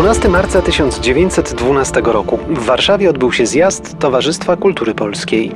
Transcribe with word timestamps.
12 0.00 0.28
marca 0.28 0.62
1912 0.62 2.00
roku 2.04 2.38
w 2.48 2.64
Warszawie 2.64 3.10
odbył 3.10 3.32
się 3.32 3.46
zjazd 3.46 3.98
Towarzystwa 3.98 4.56
Kultury 4.56 4.94
Polskiej. 4.94 5.52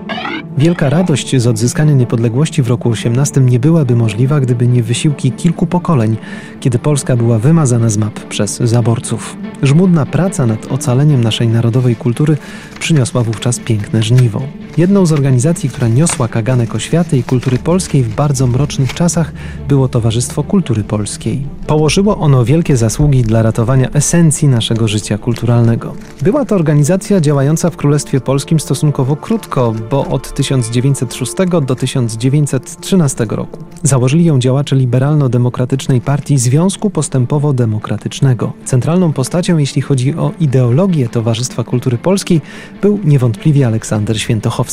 Wielka 0.59 0.91
radość 0.91 1.37
z 1.37 1.47
odzyskania 1.47 1.93
niepodległości 1.93 2.63
w 2.63 2.69
roku 2.69 2.91
18 2.91 3.41
nie 3.41 3.61
byłaby 3.61 3.97
możliwa, 3.97 4.41
gdyby 4.41 4.67
nie 4.67 4.83
wysiłki 4.83 5.33
kilku 5.33 5.67
pokoleń, 5.67 6.17
kiedy 6.61 6.79
Polska 6.79 7.17
była 7.17 7.39
wymazana 7.39 7.89
z 7.89 7.97
map 7.97 8.21
przez 8.21 8.57
zaborców. 8.57 9.37
Żmudna 9.63 10.07
praca 10.07 10.47
nad 10.47 10.73
ocaleniem 10.73 11.25
naszej 11.25 11.49
narodowej 11.49 11.97
kultury 11.97 12.37
przyniosła 12.81 13.23
wówczas 13.23 13.59
piękne 13.59 14.03
żniwo. 14.03 14.43
Jedną 14.77 15.07
z 15.07 15.13
organizacji, 15.13 15.69
która 15.69 15.89
niosła 15.89 16.29
kaganek 16.29 16.75
oświaty 16.75 17.19
i 17.19 17.23
kultury 17.23 17.59
polskiej 17.59 18.03
w 18.03 18.15
bardzo 18.15 18.47
mrocznych 18.47 18.95
czasach 18.95 19.33
było 19.69 19.89
Towarzystwo 19.89 20.43
Kultury 20.43 20.85
Polskiej. 20.85 21.47
Położyło 21.67 22.19
ono 22.19 22.45
wielkie 22.45 22.77
zasługi 22.77 23.23
dla 23.23 23.43
ratowania 23.43 23.91
esencji 23.91 24.49
naszego 24.49 24.89
życia 24.89 25.19
kulturalnego. 25.19 25.95
Była 26.23 26.45
to 26.45 26.55
organizacja 26.55 27.21
działająca 27.21 27.71
w 27.71 27.77
Królestwie 27.77 28.21
Polskim 28.21 28.61
stosunkowo 28.61 29.17
krótko, 29.17 29.75
bo 29.91 30.07
od 30.07 30.35
1906 30.35 31.35
do 31.67 31.77
1913 31.77 33.27
roku. 33.29 33.59
Założyli 33.83 34.25
ją 34.25 34.39
działacze 34.39 34.77
liberalno-demokratycznej 34.77 36.01
partii 36.01 36.39
Związku 36.39 36.91
Postępowo-Demokratycznego. 36.91 38.53
Centralną 38.65 39.13
postacią, 39.13 39.59
jeśli 39.59 39.83
chodzi 39.83 40.15
o 40.15 40.33
ideologię 40.41 41.09
Towarzystwa 41.09 41.65
Kultury 41.65 41.99
Polskiej, 41.99 42.41
był 42.83 42.99
niewątpliwie 43.05 43.67
Aleksander 43.67 44.21
Świętochowski. 44.21 44.64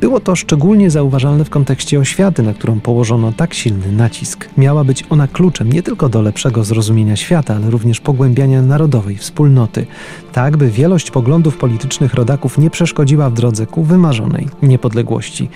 Było 0.00 0.20
to 0.20 0.36
szczególnie 0.36 0.90
zauważalne 0.90 1.44
w 1.44 1.50
kontekście 1.50 2.00
oświaty, 2.00 2.42
na 2.42 2.54
którą 2.54 2.80
położono 2.80 3.32
tak 3.32 3.54
silny 3.54 3.92
nacisk. 3.92 4.48
Miała 4.56 4.84
być 4.84 5.04
ona 5.10 5.28
kluczem 5.28 5.72
nie 5.72 5.82
tylko 5.82 6.08
do 6.08 6.22
lepszego 6.22 6.64
zrozumienia 6.64 7.16
świata, 7.16 7.56
ale 7.56 7.70
również 7.70 8.00
pogłębiania 8.00 8.62
narodowej 8.62 9.16
wspólnoty, 9.16 9.86
tak 10.32 10.56
by 10.56 10.70
wielość 10.70 11.10
poglądów 11.10 11.56
politycznych 11.56 12.14
rodaków 12.14 12.58
nie 12.58 12.70
przeszkodziła 12.70 13.30
w 13.30 13.34
drodze 13.34 13.66
ku 13.66 13.82
wymarzonej 13.82 14.48
niepodległości. 14.62 15.48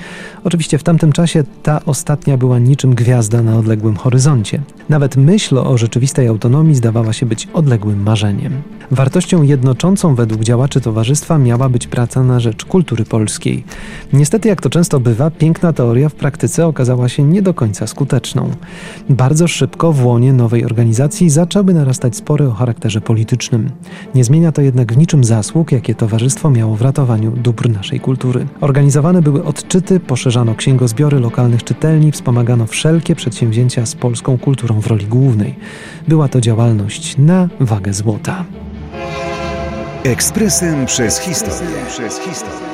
Oczywiście 0.45 0.79
w 0.79 0.83
tamtym 0.83 1.13
czasie 1.13 1.45
ta 1.63 1.85
ostatnia 1.85 2.37
była 2.37 2.59
niczym 2.59 2.95
gwiazda 2.95 3.43
na 3.43 3.57
odległym 3.57 3.97
horyzoncie. 3.97 4.63
Nawet 4.89 5.17
myśl 5.17 5.59
o 5.59 5.79
rzeczywistej 5.79 6.29
autonomii 6.29 6.75
zdawała 6.75 7.13
się 7.13 7.27
być 7.27 7.49
odległym 7.53 8.03
marzeniem. 8.03 8.63
Wartością 8.91 9.43
jednoczącą 9.43 10.15
według 10.15 10.43
działaczy 10.43 10.81
towarzystwa 10.81 11.39
miała 11.39 11.69
być 11.69 11.87
praca 11.87 12.23
na 12.23 12.41
rzecz 12.41 12.65
kultury 12.65 13.05
polskiej. 13.05 13.65
Niestety, 14.13 14.49
jak 14.49 14.61
to 14.61 14.71
często 14.71 15.01
bywa, 15.01 15.31
piękna 15.31 15.73
teoria 15.73 16.09
w 16.09 16.15
praktyce 16.15 16.67
okazała 16.67 17.09
się 17.09 17.23
nie 17.23 17.43
do 17.43 17.55
końca 17.55 17.87
skuteczną. 17.87 18.51
Bardzo 19.09 19.49
szybko 19.49 19.93
w 19.93 20.05
łonie 20.05 20.33
nowej 20.33 20.65
organizacji 20.65 21.31
zaczęły 21.31 21.75
narastać 21.75 22.17
spory 22.17 22.49
o 22.49 22.53
charakterze 22.53 23.01
politycznym. 23.01 23.71
Nie 24.15 24.25
zmienia 24.25 24.53
to 24.53 24.63
jednak 24.63 24.93
w 24.93 24.97
niczym 24.97 25.25
zasług, 25.25 25.73
jakie 25.73 25.95
towarzystwo 25.95 26.51
miało 26.51 26.77
w 26.77 26.83
ratowaniu 26.83 27.31
dóbr 27.31 27.71
naszej 27.71 28.01
kultury. 28.01 28.47
Organizowane 28.61 29.23
były 29.23 29.45
odczyty, 29.45 30.01
poszerzano 30.01 30.55
księgozbiory 30.55 31.21
lokalnych 31.21 31.65
czytelni, 31.65 32.13
wspomagano 32.13 32.67
wszelkie 32.67 33.15
przedsięwzięcia 33.15 33.87
z 33.87 33.95
polską 33.95 34.39
kulturą 34.39 34.81
w 34.81 34.87
roli 34.87 35.07
głównej. 35.07 35.55
Była 36.09 36.29
to 36.29 36.41
działalność 36.41 37.19
na 37.19 37.49
wagę 37.61 37.93
złota. 37.93 38.45
Ekspresem 40.05 40.87
przez 40.87 41.19
historię. 41.19 41.77
Przez 41.89 42.19
historię. 42.21 42.73